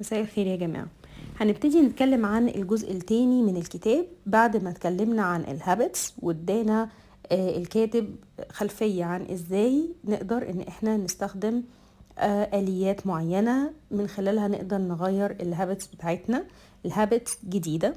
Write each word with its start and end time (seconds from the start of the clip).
مساء 0.00 0.20
الخير 0.20 0.46
يا 0.46 0.56
جماعة. 0.56 0.86
هنبتدي 1.40 1.80
نتكلم 1.80 2.26
عن 2.26 2.48
الجزء 2.48 2.92
التاني 2.92 3.42
من 3.42 3.56
الكتاب 3.56 4.04
بعد 4.26 4.64
ما 4.64 4.70
اتكلمنا 4.70 5.22
عن 5.22 5.40
ال 5.40 5.51
habits 5.51 6.14
وادانا 6.22 6.88
آه، 7.32 7.56
الكاتب 7.56 8.16
خلفية 8.50 9.04
عن 9.04 9.26
إزاي 9.32 9.88
نقدر 10.04 10.50
ان 10.50 10.60
إحنا 10.60 10.96
نستخدم 10.96 11.62
آه، 12.18 12.58
آليات 12.60 13.06
معينة 13.06 13.70
من 13.90 14.06
خلالها 14.08 14.48
نقدر 14.48 14.78
نغير 14.78 15.30
ال 15.30 15.38
habits 15.38 15.86
بتاعتنا 15.86 16.44
ل 16.86 16.93
habits 16.93 17.38
جديدة. 17.48 17.94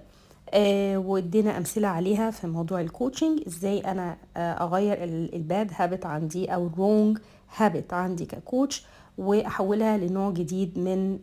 آه، 0.54 0.98
وادينا 0.98 1.58
امثلة 1.58 1.88
عليها 1.88 2.32
في 2.32 2.48
موضوع 2.48 2.82
ال 2.82 2.88
coaching 2.88 3.40
إزاي 3.48 3.80
أنا 3.80 4.18
آه، 4.38 4.52
اغير 4.64 4.98
ال 5.04 5.21
bad 5.21 5.72
habit 5.76 6.06
عندي 6.06 6.54
أو 6.54 6.68
ال 6.68 6.76
wrong 6.76 7.18
habit 7.56 7.94
عندي 7.94 8.26
ك 8.26 8.36
coach 8.36 8.86
وأحولها 9.22 9.98
لنوع 9.98 10.32
جديد 10.32 10.80
من 10.80 11.20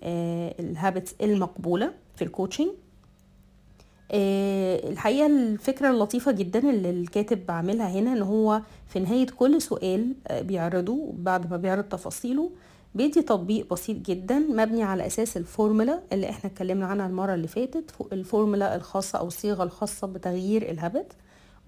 ال 0.61 0.69
habits 0.69 1.15
المقبولة 1.23 1.93
في 2.17 2.25
ال 2.25 2.30
coaching 2.30 2.69
آه، 4.13 4.89
الحقيقة 4.89 5.27
الفكرة 5.27 5.91
اللطيفة 5.91 6.33
جدا 6.33 6.71
اللي 6.71 6.91
الكاتب 6.91 7.47
بعملها 7.47 7.89
هنا 7.89 8.13
إن 8.13 8.23
هو 8.23 8.63
في 8.89 9.01
نهاية 9.01 9.27
كل 9.27 9.63
سؤال 9.63 10.15
آه، 10.29 10.43
بيعرضه 10.43 11.13
بعد 11.19 11.51
ما 11.51 11.57
بيعرض 11.57 11.85
تفاصيله 11.85 12.51
بيدي 12.95 13.23
تطبيق 13.23 13.73
بسيط 13.73 13.97
جدا 13.97 14.39
مبني 14.39 14.83
على 14.83 15.07
أساس 15.07 15.37
الفورمولا 15.37 16.01
اللي 16.13 16.31
إحنا 16.31 16.51
اتكلمنا 16.51 16.87
عنها 16.87 17.07
المرة 17.07 17.35
اللي 17.35 17.49
فاتت 17.49 17.91
الفورمولا 18.13 18.77
الخاصة 18.77 19.19
أو 19.19 19.27
الصيغة 19.27 19.63
الخاصة 19.63 20.07
بتغيير 20.07 20.71
ال 20.71 20.78
habit 20.78 21.13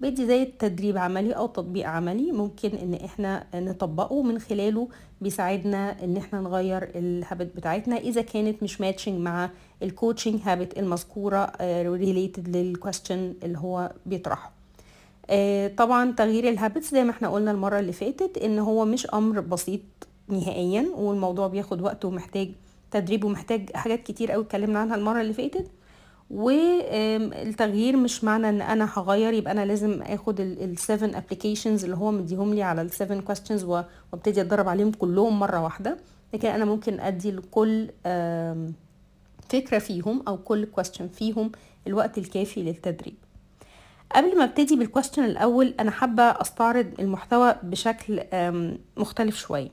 بيدي 0.01 0.25
زي 0.27 0.45
تدريب 0.45 0.97
عملي 0.97 1.31
أو 1.33 1.47
تطبيق 1.47 1.87
عملي 1.87 2.31
ممكن 2.31 2.69
إن 2.69 2.93
إحنا 2.93 3.43
نطبقه 3.55 4.21
من 4.23 4.39
خلاله 4.39 4.87
بيساعدنا 5.21 6.03
إن 6.03 6.17
إحنا 6.17 6.41
نغير 6.41 6.83
ال 6.95 7.05
habit 7.05 7.55
بتاعتنا 7.55 7.97
إذا 7.97 8.21
كانت 8.21 8.63
مش 8.63 8.81
matching 8.81 9.19
مع 9.21 9.49
ال 9.83 9.89
coaching 9.89 10.39
habit 10.43 10.79
المذكورة 10.79 11.51
related 11.83 12.55
لل 12.57 12.72
question 12.72 13.33
اللي 13.43 13.57
هو 13.57 13.91
بيطرحه. 14.05 14.51
آه، 15.29 15.67
طبعا 15.67 16.11
تغيير 16.11 16.49
ال 16.49 16.55
habits 16.55 16.91
زي 16.91 17.03
ما 17.03 17.11
إحنا 17.11 17.29
قلنا 17.29 17.51
المرة 17.51 17.79
اللي 17.79 17.91
فاتت 17.91 18.37
إن 18.37 18.59
هو 18.59 18.85
مش 18.85 19.07
أمر 19.13 19.39
بسيط 19.39 19.81
نهائيا 20.27 20.85
والموضوع 20.95 21.47
بياخد 21.47 21.81
وقت 21.81 22.05
ومحتاج 22.05 22.51
تدريب 22.91 23.23
ومحتاج 23.23 23.69
حاجات 23.73 24.03
كتير 24.03 24.31
قوي 24.31 24.43
اتكلمنا 24.43 24.79
عنها 24.79 24.95
المرة 24.95 25.21
اللي 25.21 25.33
فاتت. 25.33 25.67
والتغيير 26.33 27.97
مش 27.97 28.23
معنى 28.23 28.49
إن 28.49 28.61
أنا 28.61 28.89
هغير 28.93 29.33
يبقى 29.33 29.51
أنا 29.51 29.65
لازم 29.65 30.01
آخد 30.01 30.39
ال 30.39 30.52
seven 30.52 31.15
applications 31.15 31.83
اللي 31.83 31.95
هو 31.95 32.11
مديهم 32.11 32.53
لي 32.53 32.63
على 32.63 32.81
ال 32.81 32.88
seven 32.88 33.21
questions 33.21 33.63
وابتدي 33.63 34.41
أتدرب 34.41 34.67
عليهم 34.67 34.91
كلهم 34.91 35.39
مرة 35.39 35.63
واحدة. 35.63 35.97
لكن 36.33 36.47
أنا 36.47 36.65
ممكن 36.65 36.99
أدي 36.99 37.31
لكل 37.31 37.87
فكرة 39.49 39.79
فيهم 39.79 40.23
أو 40.27 40.37
كل 40.37 40.65
question 40.65 41.07
فيهم 41.07 41.51
الوقت 41.87 42.17
الكافي 42.17 42.63
للتدريب. 42.63 43.15
قبل 44.15 44.37
ما 44.37 44.43
أبتدي 44.43 44.75
بال 44.75 44.85
question 44.85 45.23
الأول 45.23 45.73
أنا 45.79 45.91
حابة 45.91 46.23
أستعرض 46.23 46.87
المحتوى 46.99 47.55
بشكل 47.63 48.21
مختلف 48.97 49.37
شوية. 49.37 49.69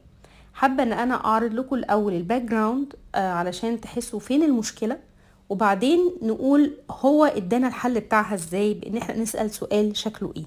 حابة 0.54 0.82
إن 0.82 0.92
أنا 0.92 1.14
أعرض 1.24 1.52
لكم 1.54 1.76
الأول 1.76 2.12
ال 2.12 2.42
background 2.42 2.94
علشان 3.14 3.80
تحسوا 3.80 4.20
فين 4.20 4.42
المشكلة. 4.42 5.07
وبعدين 5.48 6.12
نقول 6.22 6.72
هو 6.90 7.24
ادانا 7.24 7.68
الحل 7.68 8.00
بتاعها 8.00 8.34
إزاي 8.34 8.74
بان 8.74 8.96
إحنا 8.96 9.16
نسأل 9.16 9.50
سؤال 9.50 9.96
شكله 9.96 10.32
إيه. 10.36 10.44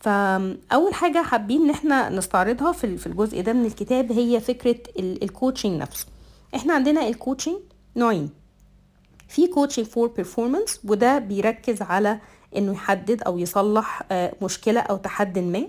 فاول 0.00 0.94
حاجة 0.94 1.22
حابين 1.22 1.62
ان 1.62 1.70
إحنا 1.70 2.08
نستعرضها 2.08 2.72
في 2.72 3.06
الجزء 3.06 3.40
ده 3.42 3.52
من 3.52 3.66
الكتاب 3.66 4.12
هي 4.12 4.40
فكرة 4.40 4.76
ال 4.98 5.07
coaching 5.07 5.80
نفسه. 5.80 6.06
إحنا 6.54 6.74
عندنا 6.74 7.08
ال 7.08 7.13
coaching 7.13 7.56
نوعين. 7.96 8.30
في 9.28 9.46
coaching 9.46 9.86
for 9.86 10.08
performance 10.08 10.80
وده 10.84 11.18
بيركز 11.18 11.82
على 11.82 12.18
انه 12.56 12.72
يحدد 12.72 13.22
أو 13.22 13.38
يصلح 13.38 14.02
آه، 14.12 14.32
مشكلة 14.42 14.80
أو 14.80 14.96
تحدي 14.96 15.40
ما. 15.40 15.66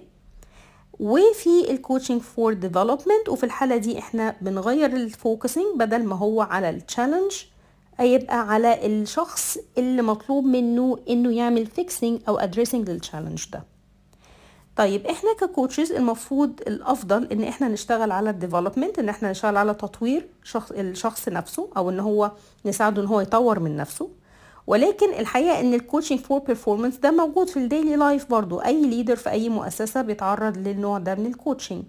وفي 0.99 1.71
ال 1.71 1.77
coaching 1.77 2.21
for 2.21 2.53
development 2.53 3.29
وفي 3.29 3.43
الحالة 3.43 3.77
دي 3.77 3.99
إحنا 3.99 4.35
بنغير 4.41 4.85
ال 4.95 5.03
focusing 5.03 5.65
بدل 5.75 6.03
ما 6.05 6.15
هو 6.15 6.41
على 6.41 6.69
ال 6.69 6.75
challenge 6.75 7.31
هيبقى 7.97 8.39
على 8.53 8.85
الشخص 8.85 9.57
اللي 9.77 10.01
مطلوب 10.01 10.45
منه 10.45 10.97
إنه 11.09 11.31
يعمل 11.35 11.65
fixing 11.65 12.21
أو 12.27 12.37
addressing 12.37 12.89
لل 12.89 12.99
challenge 12.99 13.45
ده. 13.53 13.63
طيب 14.75 15.07
إحنا 15.07 15.33
ك 15.39 15.46
coaches 15.46 15.91
المفروض 15.91 16.61
الأفضل 16.67 17.27
إن 17.31 17.43
إحنا 17.43 17.67
نشتغل 17.67 18.11
على 18.11 18.29
ال 18.29 18.35
development 18.35 18.99
إن 18.99 19.09
إحنا 19.09 19.31
نشتغل 19.31 19.57
على 19.57 19.73
تطوير 19.73 20.27
شخص 20.43 20.71
الشخص 20.71 21.29
نفسه 21.29 21.69
أو 21.77 21.89
إن 21.89 21.99
هو 21.99 22.31
نساعده 22.65 23.01
إن 23.01 23.07
هو 23.07 23.21
يطور 23.21 23.59
من 23.59 23.75
نفسه. 23.77 24.09
ولكن 24.67 25.13
الحقيقة 25.13 25.59
إن 25.59 25.73
ال 25.73 25.78
coaching 25.78 26.19
for 26.19 26.39
performance 26.39 26.97
ده 26.97 27.11
موجود 27.11 27.49
في 27.49 27.57
ال 27.57 27.63
daily 27.63 27.95
life 27.95 28.29
برضو. 28.29 28.59
أي 28.59 28.81
leader 28.87 29.15
في 29.15 29.29
أي 29.29 29.49
مؤسسة 29.49 30.01
بيتعرض 30.01 30.57
للنوع 30.57 30.97
ده 30.97 31.15
من 31.15 31.25
ال 31.25 31.32
coaching 31.32 31.83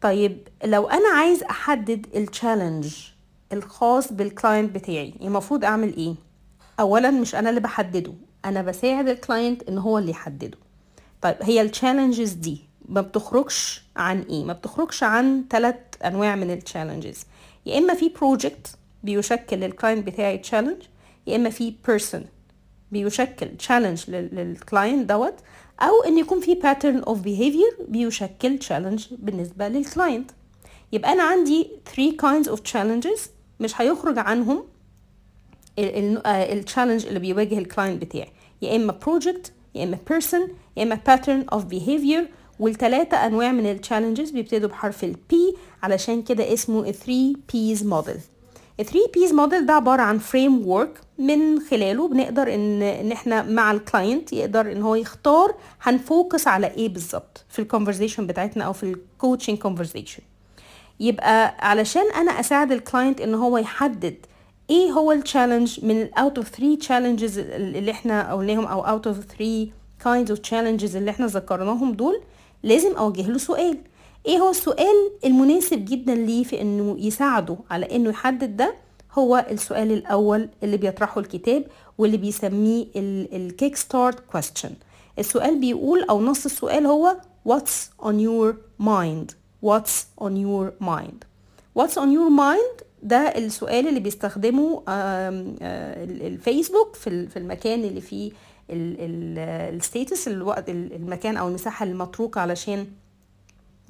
طيب 0.00 0.48
لو 0.64 0.86
أنا 0.88 1.08
عايز 1.08 1.42
أحدد 1.42 2.06
ال 2.16 2.24
challenge 2.24 2.94
الخاص 3.52 4.12
بال 4.12 4.28
client 4.28 4.74
بتاعي. 4.74 5.14
المفروض 5.22 5.64
أعمل 5.64 5.96
إيه؟ 5.96 6.14
اولا 6.80 7.10
مش 7.10 7.34
أنا 7.34 7.48
اللي 7.50 7.60
بحدده 7.60 8.12
أنا 8.44 8.62
بساعد 8.62 9.08
ال 9.08 9.16
client 9.16 9.62
إن 9.68 9.78
هو 9.78 9.98
اللي 9.98 10.10
يحدده. 10.10 10.58
طيب 11.22 11.36
هي 11.42 11.60
ال 11.60 11.67
challenges 11.67 12.32
دي 12.32 12.60
ما 12.88 13.00
بتخرجش 13.00 13.82
عن 13.96 14.20
إيه؟ 14.22 14.44
ما 14.44 14.52
بتخرجش 14.52 15.02
عن 15.02 15.44
ثلاث 15.50 15.74
أنواع 16.04 16.36
من 16.36 16.50
ال 16.50 16.57
challenges 16.57 17.24
يا 17.66 17.78
إما 17.78 17.94
في 17.94 18.08
project 18.08 18.76
بيشكل 19.02 19.56
لل 19.56 19.69
client 19.69 20.06
بتاعي 20.06 20.38
challenge 20.38 20.76
يا 21.26 21.36
إما 21.36 21.50
في 21.50 21.74
person 21.86 22.24
بيشكل 22.92 23.56
challenge 23.56 24.10
لل 24.10 24.35
client 24.35 25.08
دوت 25.08 25.34
أو 25.80 26.02
إن 26.06 26.18
يكون 26.18 26.40
في 26.40 26.54
pattern 26.54 26.98
of 27.02 27.22
behavior 27.22 27.82
بيشكل 27.88 28.58
challenge 28.58 29.06
بالنسبة 29.18 29.68
لل 29.68 29.84
client 29.84 30.30
يبقى 30.92 31.12
أنا 31.12 31.22
عندي 31.22 31.70
3 31.96 32.16
kinds 32.16 32.46
of 32.56 32.60
challenges 32.72 33.20
مش 33.60 33.80
هيخرج 33.80 34.18
عنهم 34.18 34.64
ال 35.78 35.91
challenge 35.91 37.06
اللي 37.06 37.18
بيواجه 37.18 37.58
ال 37.58 37.64
client 37.64 38.02
بتاعي. 38.04 38.32
يا 38.62 38.76
إما 38.76 38.92
project 39.06 39.52
يا 39.74 39.84
إما 39.84 39.98
person 40.10 40.48
يا 40.76 40.82
إما 40.82 41.00
pattern 41.08 41.54
of 41.54 41.62
behavior. 41.72 42.28
والتلاتة 42.60 43.16
أنواع 43.26 43.52
من 43.52 43.66
ال 43.70 43.76
challenges 43.76 44.30
بيبتدوا 44.30 44.68
بحرف 44.68 45.04
ال 45.04 45.14
P 45.32 45.36
علشان 45.82 46.22
كده 46.22 46.52
اسمه 46.52 46.80
ال 46.88 46.94
3 46.94 47.32
P's 47.52 47.78
model. 47.80 48.18
ال 48.80 48.84
3 48.86 48.98
P's 49.16 49.30
model 49.30 49.64
ده 49.66 49.72
عبارة 49.72 50.02
عن 50.02 50.18
framework 50.18 51.00
من 51.18 51.60
خلاله 51.60 52.08
بنقدر 52.08 52.54
ان 52.54 52.82
إن 52.82 53.12
إحنا 53.12 53.42
مع 53.42 53.70
ال 53.72 53.81
client 53.81 54.32
يقدر 54.32 54.72
إن 54.72 54.82
هو 54.82 54.94
يختار 54.94 55.54
هن 55.82 56.00
focus 56.00 56.46
على 56.48 56.66
إيه 56.66 56.88
بالظبط 56.88 57.44
في 57.48 57.58
ال 57.58 57.63
conversation 57.63 58.26
بتاعتنا 58.26 58.64
أو 58.64 58.72
في 58.72 58.82
ال 58.82 58.90
coaching 58.90 59.58
conversation 59.58 60.22
يبقى 61.00 61.54
علشان 61.70 62.10
أنا 62.16 62.30
أساعد 62.40 62.72
ال 62.72 62.79
client 62.79 63.20
إن 63.20 63.34
هو 63.34 63.58
يحدد 63.58 64.16
إيه 64.70 64.90
هو 64.90 65.12
ال 65.12 65.19
challenge 65.19 65.84
من 65.84 66.14
out 66.14 66.38
of 66.38 66.48
3 66.48 66.78
challenges 66.78 67.38
اللي 67.38 67.90
إحنا 67.90 68.34
قلناهم 68.34 68.64
أو 68.64 68.80
out 68.80 69.06
of 69.06 69.16
3 69.18 69.66
kinds 70.04 70.28
of 70.36 70.40
challenges 70.50 70.96
اللي 70.96 71.10
إحنا 71.10 71.26
ذكرناهم 71.26 71.92
دول 71.92 72.20
لازم 72.62 72.96
أوجه 72.96 73.28
له 73.30 73.38
سؤال. 73.38 73.78
إيه 74.26 74.38
هو 74.38 74.50
السؤال 74.50 75.10
المناسب 75.24 75.84
جدا 75.84 76.14
ليه 76.14 76.44
في 76.44 76.60
إنه 76.60 76.96
يساعده 76.98 77.56
على 77.70 77.96
إنه 77.96 78.10
يحدد 78.10 78.56
ده؟ 78.56 78.74
هو 79.18 79.46
السؤال 79.50 79.92
الأول 79.92 80.48
اللي 80.62 80.76
بيطرحه 80.76 81.20
الكتاب 81.20 81.64
واللي 81.98 82.16
بيسميه 82.16 82.86
ال 82.96 83.12
kick 83.12 83.76
start 83.76 84.18
question. 84.36 84.70
السؤال 85.18 85.60
بيقول 85.60 86.02
أو 86.10 86.20
نص 86.22 86.44
السؤال 86.44 86.86
هو 86.86 87.16
what's 87.48 88.04
on 88.04 88.14
your 88.14 88.54
mind? 88.86 89.34
What's 89.66 90.06
on 90.20 90.32
your 90.36 90.72
mind? 90.80 91.24
What's 91.78 91.96
on 91.96 92.08
your 92.16 92.30
mind? 92.30 92.84
ده 93.02 93.16
السؤال 93.16 93.88
اللي 93.88 94.00
بيستخدمه 94.00 94.82
آه، 94.88 95.28
ال- 96.04 96.22
الفيسبوك 96.26 96.94
في 96.96 97.06
ال- 97.06 97.28
في 97.28 97.38
المكان 97.38 97.84
اللي 97.84 98.00
فيه 98.00 98.32
ال 98.70 98.93
status 98.93 100.28
الوقت 100.28 100.68
ال- 100.68 100.92
المكان 100.92 101.36
أو 101.36 101.48
المساحة 101.48 101.84
المتروكة 101.86 102.40
علشان 102.40 102.86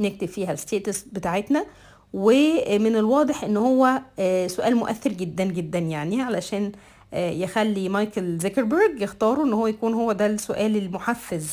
نكتب 0.00 0.26
فيها 0.28 0.52
ال 0.52 0.59
status 0.59 1.02
بتاعتنا. 1.12 1.64
ومن 2.12 2.96
الواضح 2.96 3.44
إن 3.44 3.56
هو 3.56 4.00
آه، 4.18 4.46
سؤال 4.46 4.76
مؤثر 4.76 5.12
جدا 5.12 5.44
جدا 5.44 5.78
يعني 5.78 6.22
علشان 6.22 6.72
آه، 7.14 7.30
يخلي 7.30 7.88
مايكل 7.88 8.38
زيكربرج 8.38 9.00
يختاروا 9.02 9.44
إن 9.44 9.52
هو 9.52 9.66
يكون 9.66 9.94
هو 9.94 10.12
ده 10.12 10.26
السؤال 10.26 10.76
المحفز 10.76 11.50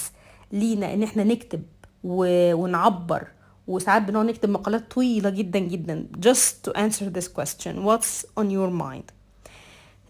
لينا 0.51 0.94
إن 0.94 1.04
إحنا 1.04 1.24
نكتب 1.24 1.62
ونعبر 2.04 3.28
وساعات 3.67 4.01
بنقعد 4.01 4.25
نكتب 4.25 4.50
مقالات 4.50 4.91
طويلة 4.91 5.29
جدا 5.29 5.59
جدا 5.59 6.06
just 6.25 6.69
to 6.69 6.73
answer 6.73 7.06
this 7.17 7.27
question. 7.27 7.73
What's 7.85 8.25
on 8.39 8.45
your 8.50 8.71
mind? 8.83 9.12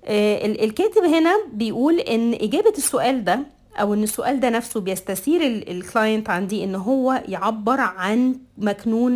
آه، 0.06 0.46
ال- 0.46 0.64
الكاتب 0.64 1.04
هنا 1.04 1.36
بيقول 1.54 2.00
إن 2.00 2.34
إجابة 2.34 2.74
السؤال 2.78 3.24
ده 3.24 3.40
أو 3.76 3.94
إن 3.94 4.04
السؤال 4.04 4.40
ده 4.40 4.50
نفسه 4.50 4.80
بيستثير 4.80 5.42
ال 5.46 5.58
client 5.58 6.30
عندي 6.30 6.64
إن 6.64 6.76
هو 6.76 7.24
يعبر 7.28 7.80
عن 7.80 8.36
مكنون 8.58 9.14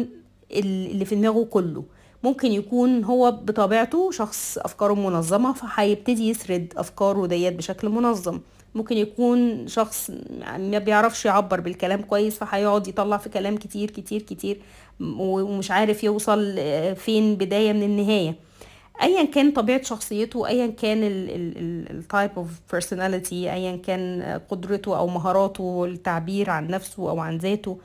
ال- 0.52 0.92
اللي 0.92 1.06
في 1.06 1.16
دماغه 1.16 1.44
كله. 1.44 1.84
ممكن 2.24 2.52
يكون 2.52 3.04
هو 3.04 3.32
بطبيعته 3.32 4.12
شخص 4.12 4.58
أفكاره 4.58 4.94
منظمة 4.94 5.54
فهيبتدي 5.54 6.30
يسرد 6.30 6.74
افكاره 6.78 7.26
ديت 7.26 7.54
بشكل 7.54 7.90
منظم. 7.90 8.40
ممكن 8.76 8.98
يكون 8.98 9.68
شخص 9.68 10.12
ما 10.58 10.80
بيعرفش 10.80 11.26
يعبر 11.26 11.60
بالكلام 11.60 12.02
كويس 12.02 12.38
فهيقعد 12.38 12.88
يطلع 12.88 13.18
في 13.18 13.30
كلام 13.30 13.58
كتير 13.58 13.92
كتير 13.92 14.22
كتير 14.22 14.62
ومش 15.00 15.72
عارف 15.72 16.04
يوصل 16.04 16.56
فين 16.96 17.36
بداية 17.36 17.74
من 17.74 17.84
النهاية. 17.84 18.36
ايا 19.02 19.24
كان 19.24 19.52
طبيعة 19.52 19.84
شخصيته 19.84 20.48
ايا 20.48 20.68
كان 20.68 21.00
ال 21.92 22.00
type 22.00 22.32
of 22.38 22.48
personality 22.72 23.54
ايا 23.54 23.76
كان 23.76 24.40
قدرته 24.50 24.98
أو 24.98 25.08
مهاراته 25.08 25.86
التعبير 25.86 26.50
عن 26.50 26.68
نفسه 26.68 27.10
أو 27.10 27.20
عن 27.20 27.38
ذاته. 27.38 27.78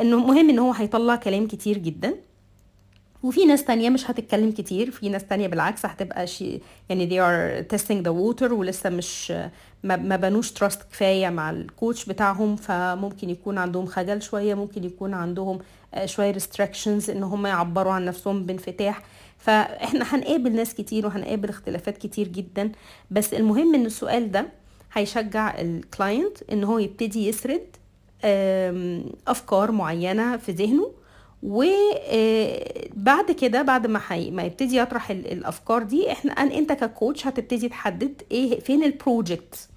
إنه 0.00 0.16
مهم 0.16 0.50
إن 0.50 0.58
هو 0.58 0.72
هيطلع 0.72 1.16
كلام 1.16 1.46
كتير 1.46 1.78
جدا. 1.78 2.14
وفي 3.22 3.44
ناس 3.44 3.64
تانية 3.64 3.90
مش 3.90 4.10
هتتكلم 4.10 4.50
كتير 4.52 4.90
في 4.90 5.08
ناس 5.08 5.24
تانية 5.24 5.46
بالعكس 5.46 5.86
هتبقى 5.86 6.26
shy 6.26 6.60
يعني 6.88 7.08
they 7.08 7.12
are 7.22 7.64
testing 7.76 8.02
the 8.04 8.10
water 8.10 8.52
ولسه 8.52 8.90
مش 8.90 9.32
ما, 9.84 10.16
بنوش 10.16 10.50
trust 10.52 10.82
كفاية 10.82 11.28
مع 11.28 11.50
ال 11.50 11.59
coach 11.59 12.04
بتاعهم 12.06 12.56
فممكن 12.56 13.30
يكون 13.30 13.58
عندهم 13.58 13.86
خجل 13.86 14.22
شوية 14.22 14.54
ممكن 14.54 14.84
يكون 14.84 15.14
عندهم 15.14 15.58
شوية 16.04 16.32
restrictions 16.34 17.10
إن 17.10 17.22
هم 17.22 17.46
يعبروا 17.46 17.92
عن 17.92 18.04
نفسهم 18.04 18.42
بانفتاح. 18.46 19.02
فإحنا 19.38 20.14
هنقابل 20.14 20.52
ناس 20.52 20.74
كتير 20.74 21.06
وهنقابل 21.06 21.48
اختلافات 21.48 21.98
كتير 21.98 22.28
جدا. 22.28 22.72
بس 23.10 23.34
المهم 23.34 23.74
إن 23.74 23.86
السؤال 23.86 24.30
ده 24.32 24.46
هيشجع 24.92 25.60
ال 25.60 25.71
client 25.71 26.38
إن 26.52 26.64
هو 26.64 26.78
يبتدي 26.78 27.28
يسرد 27.28 27.66
أفكار 29.28 29.72
معينة 29.72 30.36
في 30.36 30.52
ذهنه 30.52 30.90
وبعد 31.42 33.30
كده 33.40 33.62
بعد 33.62 33.86
ما 33.86 33.98
حي... 33.98 34.30
ما 34.30 34.42
يبتدي 34.42 34.76
يطرح 34.76 35.10
الأفكار 35.10 35.82
دي 35.82 36.12
إحنا 36.12 36.32
أنت 36.32 36.72
ك 36.72 36.81
coach 36.81 37.26
هتبتدي 37.26 37.68
تحدد 37.68 38.22
إيه 38.30 38.60
فين 38.60 38.84
ال 38.84 38.94
project 38.94 39.68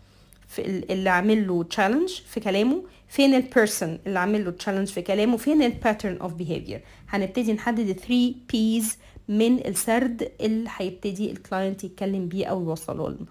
اللي 0.60 1.10
عامل 1.10 1.48
له 1.48 1.64
challenge 1.64 2.10
في 2.10 2.40
كلامه 2.40 2.84
فين 3.08 3.34
ال 3.36 3.45
person 3.45 4.00
اللي 4.08 4.20
عامل 4.20 4.46
له 4.46 4.52
challenge 4.52 4.88
في 4.88 5.02
كلامه 5.02 5.38
فين 5.38 5.64
ال 5.64 5.70
pattern 5.70 6.18
of 6.18 6.34
behavior 6.34 6.82
هنبتدي 7.10 7.54
نحدد 7.54 7.92
3 7.92 8.34
Ps 8.52 8.98
من 9.30 9.68
السرد 9.68 10.32
اللي 10.42 10.70
هيبتدي 10.78 11.32
ال 11.32 11.39
client 11.39 11.84
يتكلم 11.84 12.28
بيه 12.28 12.46
أو 12.46 12.64
يوصله 12.64 13.10
لنا 13.10 13.26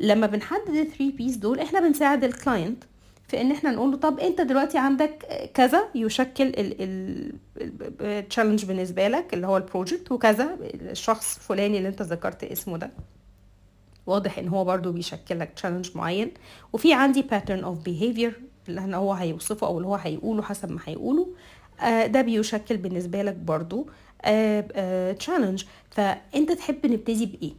لما 0.00 0.26
بنحدد 0.26 0.68
ال 0.68 0.86
3 0.86 1.10
Ps 1.16 1.36
دول 1.36 1.60
إحنا 1.60 1.80
بنساعد 1.80 2.24
ال 2.24 2.33
client 2.33 2.84
في 3.32 3.40
إن 3.40 3.52
إحنا 3.52 3.70
نقول 3.70 3.90
له 3.90 3.96
طب 3.96 4.20
أنت 4.20 4.40
دلوقتي 4.40 4.78
عندك 4.78 5.26
كذا 5.54 5.84
يشكل 5.94 6.52
ال 8.00 8.06
challenge 8.06 8.64
بالنسبة 8.64 9.08
لك 9.08 9.34
اللي 9.34 9.46
هو 9.46 9.56
ال 9.56 9.63
project 9.63 10.12
وكذا 10.12 10.56
الشخص 10.62 11.36
الفلاني 11.36 11.78
اللي 11.78 11.88
أنت 11.88 12.02
ذكرت 12.02 12.44
اسمه 12.44 12.78
ده. 12.78 12.90
واضح 14.06 14.38
إن 14.38 14.48
هو 14.48 14.64
برضو 14.64 14.92
بيشكل 14.92 15.38
لك 15.38 15.52
challenge 15.56 15.96
معين. 15.96 16.32
وفي 16.72 16.94
عندي 16.94 17.22
pattern 17.22 17.62
of 17.64 17.88
behavior 17.88 18.32
اللي 18.68 18.96
هو 18.96 19.12
هيوصفه 19.12 19.66
أو 19.66 19.76
اللي 19.76 19.88
هو 19.88 19.94
هيقوله 19.94 20.42
حسب 20.42 20.70
ما 20.70 20.80
هيقوله. 20.84 21.28
آه 21.80 22.06
ده 22.06 22.20
بيشكل 22.22 22.76
بالنسبة 22.76 23.22
لك 23.22 23.34
برضو 23.34 23.88
challenge 25.18 25.64
فأنت 25.90 26.52
تحب 26.52 26.86
نبتدي 26.86 27.26
بإيه؟ 27.26 27.52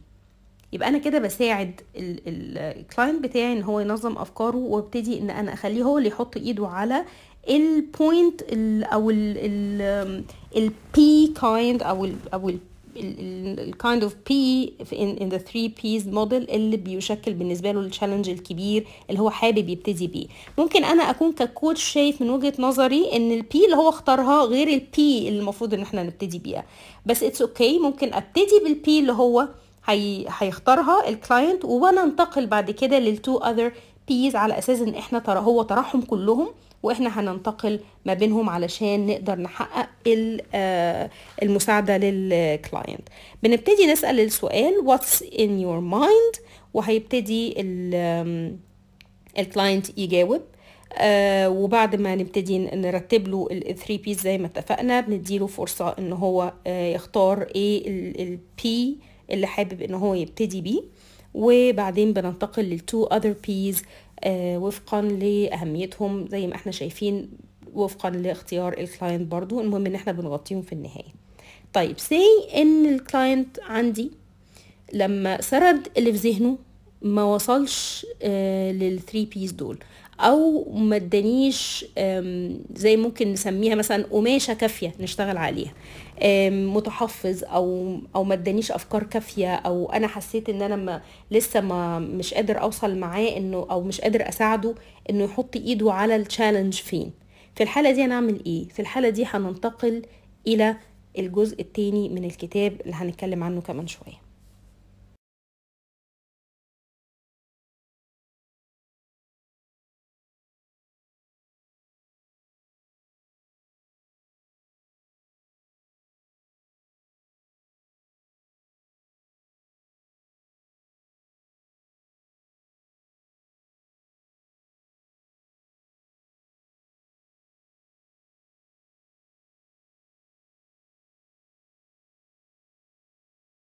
يبقى 0.74 0.88
أنا 0.88 0.98
كده 0.98 1.18
بساعد 1.18 1.80
ال 1.96 2.14
client 2.14 3.24
بتاعي 3.24 3.52
إن 3.52 3.62
هو 3.62 3.80
ينظم 3.80 4.18
أفكاره 4.18 4.56
وابتدي 4.56 5.18
إن 5.18 5.30
أنا 5.30 5.52
أخليه 5.52 5.82
هو 5.82 5.98
اللي 5.98 6.08
يحط 6.08 6.36
إيده 6.36 6.66
على 6.66 7.04
ال 7.50 7.65
point 7.65 8.42
أو 8.92 9.10
ال 10.56 10.94
P 10.94 11.32
kind 11.40 11.82
أو 11.82 12.04
ال 12.04 12.14
أو 12.34 12.50
ال 12.96 13.17
kind 13.17 14.02
of 14.02 14.14
P 14.28 14.72
in 14.80 15.32
the 15.32 15.36
3 15.36 15.70
Ps 15.82 16.08
model 16.08 16.50
اللي 16.50 16.76
بيشكل 16.76 17.34
بالنسبة 17.34 17.72
له 17.72 17.80
ال 17.80 17.85
challenge 17.85 18.28
الكبير 18.28 18.86
اللي 19.10 19.20
هو 19.20 19.30
حابب 19.30 19.68
يبتدي 19.68 20.06
بيه 20.06 20.26
ممكن 20.58 20.84
أنا 20.84 21.02
أكون 21.10 21.32
ك 21.32 21.40
coach 21.40 21.82
شايف 21.84 22.22
من 22.22 22.30
وجهة 22.30 22.52
نظري 22.58 23.16
إن 23.16 23.32
ال 23.32 23.48
P 23.48 23.64
اللي 23.64 23.76
هو 23.76 23.88
اختارها 23.88 24.44
غير 24.44 24.68
ال 24.68 24.98
P 24.98 25.28
اللي 25.28 25.38
المفروض 25.40 25.74
إن 25.74 25.82
إحنا 25.82 26.02
نبتدي 26.02 26.38
بيها 26.38 26.64
بس 27.06 27.22
it's 27.22 27.42
okay 27.42 27.78
okay. 27.78 27.82
ممكن 27.82 28.12
أبتدي 28.14 28.60
بال 28.64 28.87
P 28.87 28.98
اللي 29.00 29.12
هو 29.12 29.48
هي 29.86 30.26
هيختارها 30.38 31.08
ال 31.08 31.16
client 31.16 31.64
وننتقل 31.64 32.46
بعد 32.46 32.70
كده 32.70 32.98
لل 32.98 33.14
two 33.14 33.38
other 33.38 33.72
Ps 34.08 34.36
على 34.36 34.58
أساس 34.58 34.80
إن 34.80 34.94
إحنا 34.94 35.18
ترى 35.18 35.38
هو 35.38 35.62
طرحهم 35.62 36.02
كلهم 36.02 36.48
وإحنا 36.82 37.20
هننتقل 37.20 37.80
ما 38.04 38.14
بينهم 38.14 38.50
علشان 38.50 39.06
نقدر 39.06 39.38
نحقق 39.38 39.88
المساعدة 41.42 41.96
لل 41.98 42.25
client 42.25 43.08
بنبتدي 43.42 43.86
نسأل 43.86 44.20
السؤال 44.20 44.74
what's 44.86 45.20
in 45.24 45.62
your 45.64 45.94
mind? 45.94 46.40
وهيبتدي 46.74 47.54
ال 49.38 49.47
client 49.47 49.98
يجاوب. 49.98 50.40
آه 50.98 51.48
وبعد 51.48 51.96
ما 51.96 52.14
نبتدي 52.14 52.58
نرتب 52.58 53.28
له 53.28 53.48
ال 53.52 53.60
three 53.60 53.98
Ps 53.98 54.20
زي 54.20 54.38
ما 54.38 54.46
اتفقنا 54.46 55.00
بنديله 55.00 55.46
فرصة 55.46 55.94
إن 55.98 56.12
هو 56.12 56.52
آه 56.66 56.94
يختار 56.94 57.42
إيه 57.54 57.88
ال 58.22 58.60
P 58.60 58.98
اللي 59.30 59.46
حابب 59.46 59.82
إن 59.82 59.94
هو 59.94 60.14
يبتدي 60.14 60.60
بيه. 60.60 60.82
وبعدين 61.34 62.12
بننتقل 62.12 62.62
لل 62.64 62.80
two 62.80 63.04
other 63.04 63.34
Ps 63.46 63.82
وفقا 64.28 65.02
لأهميتهم 65.02 66.28
زي 66.28 66.46
ما 66.46 66.54
إحنا 66.54 66.72
شايفين 66.72 67.30
وفقا 67.74 68.10
لاختيار 68.10 68.78
ال 68.78 68.85
client 68.85 69.30
برضو. 69.30 69.60
المهم 69.60 69.86
إن 69.86 69.94
إحنا 69.94 70.12
بنغطيهم 70.12 70.62
في 70.62 70.72
النهاية. 70.72 71.14
طيب 71.72 71.98
say 71.98 72.22
إن 72.56 72.94
ال 72.94 73.03
client 73.03 73.60
عندي 73.60 74.10
لما 74.92 75.40
سرد 75.40 75.88
اللي 75.96 76.12
في 76.12 76.30
ذهنه 76.30 76.58
ما 77.02 77.24
وصلش 77.24 78.06
آه 78.22 78.72
لل 78.72 78.87
three 78.87 79.24
Ps 79.24 79.52
دول. 79.52 79.78
أو 80.20 80.72
ما 80.72 80.96
ادانيش 80.96 81.84
زي 82.74 82.96
ممكن 82.96 83.32
نسميها 83.32 83.74
مثلا 83.74 84.04
قماشة 84.10 84.54
كافية 84.54 84.92
نشتغل 85.00 85.36
عليها. 85.36 85.72
متحفظ 86.50 87.44
أو 87.44 87.96
أو 88.16 88.24
ما 88.24 88.34
ادانيش 88.34 88.72
أفكار 88.72 89.02
كافية 89.02 89.54
أو 89.54 89.92
أنا 89.92 90.06
حسيت 90.06 90.48
إن 90.48 90.62
أنا 90.62 90.76
ما 90.76 91.02
لسه 91.30 91.60
ما 91.60 91.98
مش 91.98 92.34
قادر 92.34 92.60
أوصل 92.62 92.96
معاه 92.98 93.36
إنه 93.36 93.66
أو 93.70 93.82
مش 93.82 94.00
قادر 94.00 94.28
أساعده 94.28 94.74
إنه 95.10 95.24
يحط 95.24 95.56
إيده 95.56 95.92
على 95.92 96.16
التشالنج 96.16 96.74
فين. 96.74 97.12
في 97.54 97.62
الحالة 97.62 97.90
دي 97.90 98.04
هنعمل 98.04 98.42
إيه؟ 98.46 98.68
في 98.68 98.80
الحالة 98.80 99.08
دي 99.08 99.24
هننتقل 99.26 100.02
إلى 100.46 100.76
الجزء 101.18 101.60
الثاني 101.60 102.08
من 102.08 102.24
الكتاب 102.24 102.80
اللي 102.80 102.94
هنتكلم 102.94 103.44
عنه 103.44 103.60
كمان 103.60 103.86
شوية. 103.86 104.23